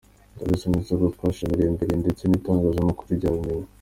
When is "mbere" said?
1.75-1.93